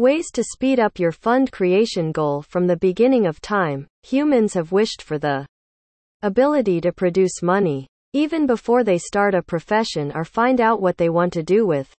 Ways 0.00 0.30
to 0.30 0.42
speed 0.42 0.80
up 0.80 0.98
your 0.98 1.12
fund 1.12 1.52
creation 1.52 2.10
goal 2.10 2.40
from 2.40 2.66
the 2.66 2.78
beginning 2.78 3.26
of 3.26 3.38
time. 3.42 3.86
Humans 4.04 4.54
have 4.54 4.72
wished 4.72 5.02
for 5.02 5.18
the 5.18 5.44
ability 6.22 6.80
to 6.80 6.90
produce 6.90 7.42
money 7.42 7.86
even 8.14 8.46
before 8.46 8.82
they 8.82 8.96
start 8.96 9.34
a 9.34 9.42
profession 9.42 10.10
or 10.14 10.24
find 10.24 10.58
out 10.58 10.80
what 10.80 10.96
they 10.96 11.10
want 11.10 11.34
to 11.34 11.42
do 11.42 11.66
with 11.66 11.92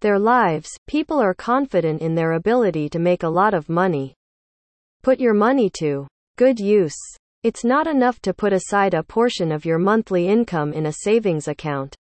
their 0.00 0.18
lives. 0.18 0.70
People 0.86 1.18
are 1.18 1.34
confident 1.34 2.00
in 2.00 2.14
their 2.14 2.32
ability 2.32 2.88
to 2.88 2.98
make 2.98 3.24
a 3.24 3.28
lot 3.28 3.52
of 3.52 3.68
money. 3.68 4.14
Put 5.02 5.20
your 5.20 5.34
money 5.34 5.68
to 5.80 6.06
good 6.38 6.58
use. 6.58 6.96
It's 7.42 7.62
not 7.62 7.86
enough 7.86 8.22
to 8.22 8.32
put 8.32 8.54
aside 8.54 8.94
a 8.94 9.02
portion 9.02 9.52
of 9.52 9.66
your 9.66 9.78
monthly 9.78 10.28
income 10.28 10.72
in 10.72 10.86
a 10.86 10.94
savings 11.04 11.46
account. 11.46 11.94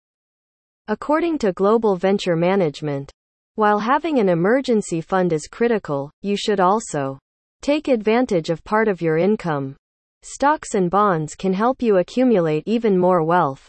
According 0.86 1.38
to 1.38 1.52
Global 1.52 1.96
Venture 1.96 2.36
Management, 2.36 3.10
while 3.56 3.78
having 3.78 4.18
an 4.18 4.28
emergency 4.28 5.00
fund 5.00 5.32
is 5.32 5.48
critical, 5.50 6.10
you 6.20 6.36
should 6.36 6.60
also 6.60 7.18
take 7.62 7.88
advantage 7.88 8.50
of 8.50 8.62
part 8.64 8.86
of 8.86 9.00
your 9.00 9.16
income. 9.16 9.74
Stocks 10.22 10.74
and 10.74 10.90
bonds 10.90 11.34
can 11.34 11.54
help 11.54 11.80
you 11.80 11.96
accumulate 11.96 12.62
even 12.66 12.98
more 12.98 13.24
wealth. 13.24 13.66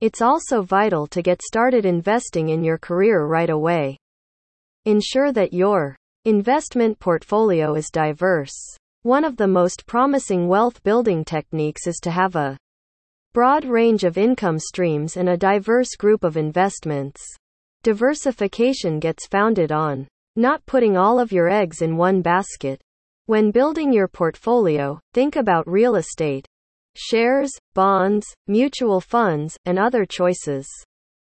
It's 0.00 0.22
also 0.22 0.62
vital 0.62 1.06
to 1.06 1.22
get 1.22 1.40
started 1.40 1.86
investing 1.86 2.48
in 2.48 2.64
your 2.64 2.78
career 2.78 3.26
right 3.26 3.48
away. 3.48 3.96
Ensure 4.86 5.32
that 5.32 5.52
your 5.52 5.96
investment 6.24 6.98
portfolio 6.98 7.74
is 7.74 7.90
diverse. 7.90 8.56
One 9.02 9.24
of 9.24 9.36
the 9.36 9.46
most 9.46 9.86
promising 9.86 10.48
wealth 10.48 10.82
building 10.82 11.24
techniques 11.24 11.86
is 11.86 12.00
to 12.02 12.10
have 12.10 12.34
a 12.34 12.58
broad 13.34 13.64
range 13.64 14.02
of 14.02 14.18
income 14.18 14.58
streams 14.58 15.16
and 15.16 15.28
a 15.28 15.36
diverse 15.36 15.94
group 15.94 16.24
of 16.24 16.36
investments. 16.36 17.22
Diversification 17.84 18.98
gets 18.98 19.26
founded 19.28 19.70
on 19.70 20.08
not 20.34 20.66
putting 20.66 20.96
all 20.96 21.20
of 21.20 21.30
your 21.30 21.48
eggs 21.48 21.80
in 21.80 21.96
one 21.96 22.22
basket. 22.22 22.80
When 23.26 23.50
building 23.52 23.92
your 23.92 24.08
portfolio, 24.08 24.98
think 25.14 25.36
about 25.36 25.68
real 25.68 25.94
estate, 25.94 26.46
shares, 26.96 27.52
bonds, 27.74 28.26
mutual 28.48 29.00
funds, 29.00 29.56
and 29.64 29.78
other 29.78 30.04
choices. 30.04 30.66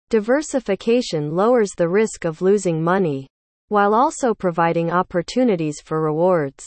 Diversification 0.10 1.36
lowers 1.36 1.72
the 1.78 1.90
risk 1.90 2.26
of 2.26 2.42
losing 2.42 2.84
money, 2.84 3.28
while 3.68 3.94
also 3.94 4.34
providing 4.34 4.90
opportunities 4.90 5.80
for 5.84 6.02
rewards. 6.02 6.66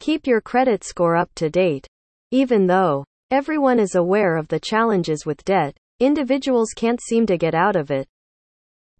Keep 0.00 0.26
your 0.26 0.40
credit 0.40 0.84
score 0.84 1.16
up 1.16 1.30
to 1.36 1.48
date. 1.48 1.86
Even 2.32 2.66
though 2.66 3.04
everyone 3.30 3.78
is 3.78 3.94
aware 3.94 4.36
of 4.36 4.48
the 4.48 4.60
challenges 4.60 5.24
with 5.24 5.44
debt, 5.44 5.74
individuals 6.00 6.70
can't 6.74 7.00
seem 7.00 7.24
to 7.26 7.38
get 7.38 7.54
out 7.54 7.76
of 7.76 7.90
it. 7.90 8.06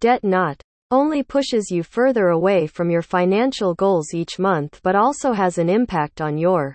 Debt 0.03 0.25
not 0.25 0.61
only 0.91 1.23
pushes 1.23 1.71
you 1.71 1.85
further 1.85 2.31
away 2.31 2.67
from 2.67 2.91
your 2.91 3.03
financial 3.03 3.73
goals 3.73 4.13
each 4.13 4.37
month 4.37 4.81
but 4.83 4.97
also 4.97 5.33
has 5.33 5.59
an 5.59 5.69
impact 5.69 6.21
on 6.21 6.37
your 6.37 6.75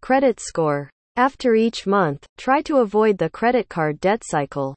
credit 0.00 0.38
score. 0.38 0.88
After 1.16 1.56
each 1.56 1.88
month, 1.88 2.24
try 2.38 2.62
to 2.62 2.76
avoid 2.76 3.18
the 3.18 3.30
credit 3.30 3.68
card 3.68 3.98
debt 3.98 4.22
cycle. 4.24 4.76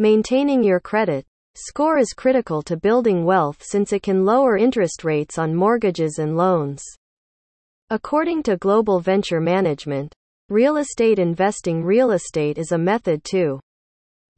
Maintaining 0.00 0.64
your 0.64 0.80
credit 0.80 1.24
score 1.54 1.98
is 1.98 2.14
critical 2.14 2.62
to 2.62 2.76
building 2.76 3.24
wealth 3.24 3.62
since 3.62 3.92
it 3.92 4.02
can 4.02 4.24
lower 4.24 4.56
interest 4.56 5.04
rates 5.04 5.38
on 5.38 5.54
mortgages 5.54 6.18
and 6.18 6.36
loans. 6.36 6.82
According 7.90 8.42
to 8.42 8.56
Global 8.56 8.98
Venture 8.98 9.40
Management, 9.40 10.12
real 10.48 10.78
estate 10.78 11.20
investing 11.20 11.84
real 11.84 12.10
estate 12.10 12.58
is 12.58 12.72
a 12.72 12.76
method 12.76 13.22
to 13.30 13.60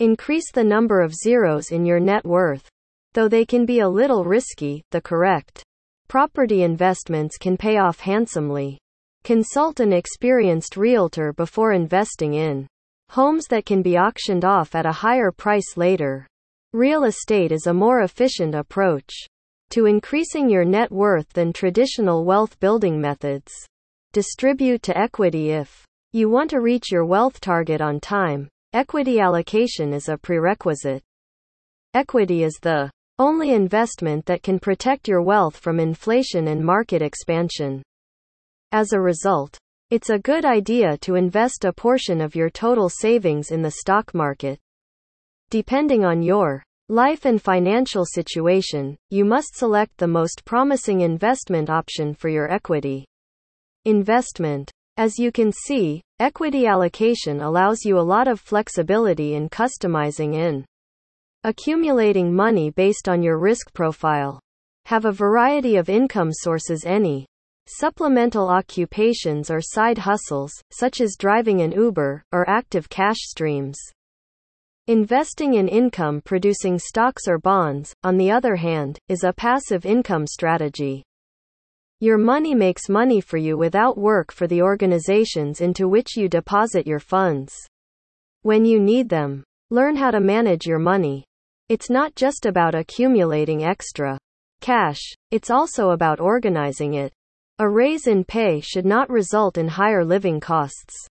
increase 0.00 0.50
the 0.53 0.64
number 0.64 1.00
of 1.00 1.14
zeros 1.14 1.70
in 1.70 1.87
your 1.87 2.00
net 2.00 2.25
worth. 2.25 2.69
Though 3.12 3.28
they 3.28 3.45
can 3.45 3.64
be 3.64 3.81
a 3.81 3.89
little 3.89 4.25
risky, 4.25 4.83
the 4.91 5.00
correct 5.00 5.62
property 6.09 6.62
investments 6.62 7.37
can 7.39 7.56
pay 7.56 7.78
off 7.78 8.00
handsomely. 8.00 8.78
Consult 9.22 9.81
an 9.81 9.92
experienced 9.92 10.77
realtor 10.77 11.33
before 11.33 11.72
investing 11.72 12.34
in 12.34 12.67
homes 13.11 13.47
that 13.47 13.65
can 13.65 13.83
be 13.83 13.97
auctioned 13.97 14.44
off 14.44 14.75
at 14.75 14.84
a 14.84 14.93
higher 14.93 15.31
price 15.31 15.77
later. 15.77 16.26
Real 16.72 17.05
estate 17.05 17.53
is 17.53 17.66
a 17.66 17.72
more 17.72 18.00
efficient 18.00 18.55
approach 18.55 19.12
to 19.71 19.87
increasing 19.87 20.50
your 20.50 20.65
net 20.65 20.91
worth 20.91 21.28
than 21.32 21.53
traditional 21.53 22.25
wealth 22.25 22.59
building 22.59 23.00
methods. 23.00 23.53
Distribute 24.12 24.82
to 24.82 24.99
equity 24.99 25.53
if 25.53 25.84
you 26.12 26.28
want 26.28 26.50
to 26.50 26.61
reach 26.61 26.91
your 26.91 27.05
wealth 27.05 27.41
target 27.41 27.81
on 27.81 28.00
time. 28.00 28.49
Equity 28.75 29.21
allocation 29.21 29.93
is 29.93 30.09
a 30.09 30.19
prerequisite. 30.19 31.01
Equity 31.95 32.43
is 32.43 32.59
the 32.61 32.91
only 33.21 33.51
investment 33.51 34.27
that 34.27 34.43
can 34.43 34.59
protect 34.59 35.07
your 35.07 35.23
wealth 35.23 35.57
from 35.57 35.79
inflation 35.79 36.49
and 36.49 36.61
market 36.61 37.01
expansion. 37.01 37.85
As 38.73 38.93
a 38.93 39.01
result, 39.01 39.57
it's 39.91 40.11
a 40.11 40.19
good 40.19 40.45
idea 40.45 40.99
to 41.03 41.15
invest 41.15 41.65
a 41.65 41.73
portion 41.73 42.21
of 42.21 42.35
your 42.35 42.51
total 42.51 42.89
savings 42.89 43.53
in 43.53 43.62
the 43.62 43.71
stock 43.71 44.12
market. 44.12 44.59
Depending 45.51 46.05
on 46.05 46.21
your 46.21 46.61
life 46.89 47.27
and 47.27 47.41
financial 47.41 48.05
situation, 48.05 48.97
you 49.09 49.25
must 49.25 49.55
select 49.55 49.97
the 49.99 50.09
most 50.09 50.45
promising 50.45 51.03
investment 51.03 51.71
option 51.71 52.12
for 52.12 52.29
your 52.29 52.51
equity 52.51 53.06
investment. 53.85 54.69
As 54.97 55.19
you 55.19 55.32
can 55.32 55.50
see, 55.50 56.00
equity 56.21 56.66
allocation 56.66 57.41
allows 57.41 57.84
you 57.84 57.99
a 57.99 58.10
lot 58.15 58.28
of 58.28 58.38
flexibility 58.38 59.34
in 59.34 59.49
customizing 59.49 60.34
in 60.34 60.65
accumulating 61.43 62.32
money 62.32 62.71
based 62.71 63.09
on 63.09 63.21
your 63.21 63.38
risk 63.38 63.72
profile. 63.72 64.38
Have 64.87 65.05
a 65.05 65.12
variety 65.12 65.77
of 65.77 65.88
income 65.88 66.31
sources 66.32 66.84
any 66.87 67.27
supplemental 67.66 68.49
occupations 68.49 69.50
or 69.50 69.60
side 69.60 69.99
hustles, 69.99 70.53
such 70.71 71.00
as 71.00 71.16
driving 71.19 71.62
an 71.62 71.72
Uber, 71.72 72.22
or 72.31 72.49
active 72.49 72.88
cash 72.88 73.19
streams. 73.19 73.78
Investing 74.87 75.55
in 75.55 75.66
income 75.66 76.21
producing 76.25 76.78
stocks 76.78 77.26
or 77.26 77.38
bonds, 77.38 77.94
on 78.05 78.16
the 78.16 78.31
other 78.31 78.55
hand, 78.55 78.99
is 79.09 79.25
a 79.25 79.32
passive 79.32 79.84
income 79.84 80.26
strategy. 80.26 81.03
Your 82.04 82.19
money 82.19 82.54
makes 82.54 82.91
money 82.91 83.22
for 83.22 83.38
you 83.38 83.56
without 83.56 83.97
work 83.97 84.31
for 84.31 84.47
the 84.47 84.60
organizations 84.60 85.62
into 85.62 85.88
which 85.88 86.19
you 86.19 86.28
deposit 86.28 86.87
your 86.87 86.98
funds. 86.98 87.54
When 88.42 88.66
you 88.66 88.78
need 88.78 89.09
them, 89.09 89.42
learn 89.70 89.97
how 89.97 90.10
to 90.10 90.20
manage 90.20 90.66
your 90.66 90.78
money. 90.78 91.25
It's 91.70 91.88
not 91.88 92.14
just 92.14 92.44
about 92.44 92.75
accumulating 92.75 93.64
extra 93.64 94.19
cash, 94.60 95.00
it's 95.31 95.48
also 95.48 95.93
about 95.93 96.20
organizing 96.20 96.93
it. 96.93 97.10
A 97.59 97.66
raise 97.66 98.06
in 98.06 98.22
pay 98.22 98.60
should 98.60 98.84
not 98.84 99.09
result 99.09 99.56
in 99.56 99.66
higher 99.66 100.04
living 100.04 100.41
costs. 100.41 101.09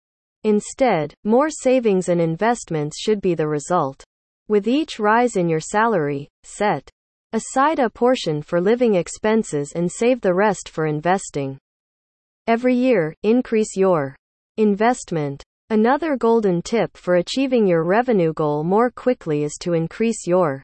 Instead, 0.44 1.14
more 1.24 1.52
savings 1.52 2.10
and 2.10 2.20
investments 2.20 3.00
should 3.00 3.22
be 3.22 3.36
the 3.36 3.48
result. 3.48 4.04
With 4.48 4.68
each 4.68 4.98
rise 4.98 5.36
in 5.36 5.50
your 5.50 5.60
salary, 5.60 6.30
set 6.42 6.90
aside 7.34 7.80
a 7.80 7.90
portion 7.90 8.42
for 8.42 8.60
living 8.60 8.96
expenses 8.96 9.74
and 9.76 9.92
save 9.92 10.22
the 10.22 10.34
rest 10.34 10.70
for 10.70 10.88
investing. 10.88 11.58
Every 12.48 12.76
year, 12.76 13.14
increase 13.24 13.78
your 13.78 14.16
investment. 14.58 15.44
Another 15.70 16.18
golden 16.18 16.64
tip 16.64 16.98
for 16.98 17.18
achieving 17.18 17.68
your 17.68 17.84
revenue 17.84 18.34
goal 18.34 18.64
more 18.64 18.90
quickly 18.90 19.44
is 19.44 19.56
to 19.62 19.74
increase 19.74 20.26
your 20.26 20.64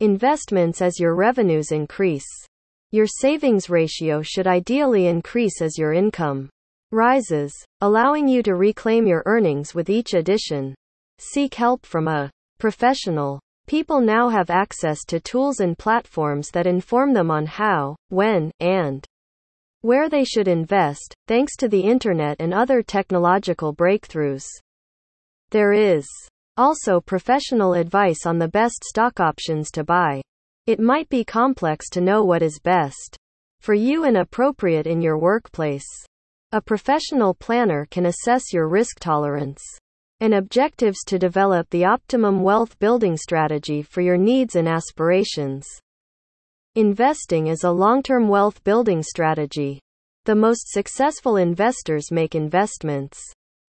investments 0.00 0.82
as 0.82 1.00
your 1.00 1.14
revenues 1.14 1.72
increase. 1.72 2.28
Your 2.90 3.06
savings 3.06 3.70
ratio 3.70 4.20
should 4.22 4.46
ideally 4.46 5.06
increase 5.06 5.62
as 5.62 5.78
your 5.78 5.94
income 5.94 6.50
rises, 6.92 7.52
allowing 7.80 8.28
you 8.28 8.42
to 8.42 8.54
reclaim 8.54 9.06
your 9.06 9.22
earnings 9.26 9.74
with 9.74 9.90
each 9.90 10.14
addition. 10.14 10.74
Seek 11.18 11.54
help 11.54 11.84
from 11.84 12.08
a 12.08 12.30
professional. 12.58 13.40
People 13.68 14.00
now 14.00 14.30
have 14.30 14.48
access 14.48 15.04
to 15.04 15.20
tools 15.20 15.60
and 15.60 15.76
platforms 15.76 16.50
that 16.52 16.66
inform 16.66 17.12
them 17.12 17.30
on 17.30 17.44
how, 17.44 17.96
when, 18.08 18.50
and 18.60 19.04
where 19.82 20.08
they 20.08 20.24
should 20.24 20.48
invest, 20.48 21.14
thanks 21.26 21.54
to 21.54 21.68
the 21.68 21.82
internet 21.82 22.38
and 22.40 22.54
other 22.54 22.82
technological 22.82 23.74
breakthroughs. 23.74 24.46
There 25.50 25.74
is 25.74 26.08
also 26.56 26.98
professional 26.98 27.74
advice 27.74 28.24
on 28.24 28.38
the 28.38 28.48
best 28.48 28.84
stock 28.84 29.20
options 29.20 29.70
to 29.72 29.84
buy. 29.84 30.22
It 30.66 30.80
might 30.80 31.10
be 31.10 31.22
complex 31.22 31.90
to 31.90 32.00
know 32.00 32.24
what 32.24 32.40
is 32.40 32.58
best 32.58 33.18
for 33.60 33.74
you 33.74 34.04
and 34.04 34.16
appropriate 34.16 34.86
in 34.86 35.02
your 35.02 35.18
workplace. 35.18 35.86
A 36.52 36.62
professional 36.62 37.34
planner 37.34 37.86
can 37.90 38.06
assess 38.06 38.50
your 38.50 38.66
risk 38.66 38.98
tolerance 38.98 39.62
and 40.20 40.34
objectives 40.34 41.04
to 41.04 41.18
develop 41.18 41.68
the 41.70 41.84
optimum 41.84 42.42
wealth 42.42 42.78
building 42.78 43.16
strategy 43.16 43.82
for 43.82 44.00
your 44.00 44.16
needs 44.16 44.56
and 44.56 44.68
aspirations. 44.68 45.66
Investing 46.74 47.46
is 47.46 47.64
a 47.64 47.70
long 47.70 48.02
term 48.02 48.28
wealth 48.28 48.62
building 48.64 49.02
strategy. 49.02 49.80
The 50.24 50.34
most 50.34 50.68
successful 50.68 51.36
investors 51.36 52.10
make 52.10 52.34
investments 52.34 53.20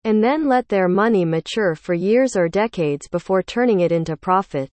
and 0.04 0.22
then 0.22 0.48
let 0.48 0.68
their 0.68 0.88
money 0.88 1.24
mature 1.24 1.74
for 1.74 1.92
years 1.92 2.36
or 2.36 2.48
decades 2.48 3.08
before 3.08 3.42
turning 3.42 3.80
it 3.80 3.90
into 3.90 4.16
profit. 4.16 4.70